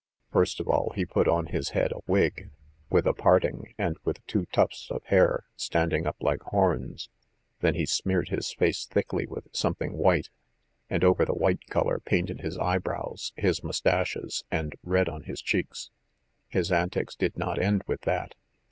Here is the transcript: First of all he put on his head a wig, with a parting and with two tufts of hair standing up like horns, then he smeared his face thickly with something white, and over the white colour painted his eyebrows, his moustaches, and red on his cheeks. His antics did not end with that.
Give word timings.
First 0.33 0.59
of 0.59 0.67
all 0.67 0.93
he 0.95 1.05
put 1.05 1.27
on 1.27 1.45
his 1.45 1.69
head 1.77 1.91
a 1.91 1.99
wig, 2.07 2.49
with 2.89 3.05
a 3.05 3.13
parting 3.13 3.75
and 3.77 3.97
with 4.03 4.25
two 4.25 4.47
tufts 4.47 4.89
of 4.89 5.03
hair 5.03 5.45
standing 5.55 6.07
up 6.07 6.15
like 6.21 6.41
horns, 6.41 7.09
then 7.59 7.75
he 7.75 7.85
smeared 7.85 8.29
his 8.29 8.51
face 8.51 8.83
thickly 8.87 9.27
with 9.27 9.47
something 9.51 9.93
white, 9.93 10.31
and 10.89 11.03
over 11.03 11.23
the 11.23 11.35
white 11.35 11.67
colour 11.67 11.99
painted 11.99 12.39
his 12.41 12.57
eyebrows, 12.57 13.31
his 13.35 13.63
moustaches, 13.63 14.43
and 14.49 14.73
red 14.83 15.07
on 15.07 15.25
his 15.25 15.39
cheeks. 15.39 15.91
His 16.47 16.71
antics 16.71 17.13
did 17.15 17.37
not 17.37 17.61
end 17.61 17.83
with 17.85 18.01
that. 18.01 18.33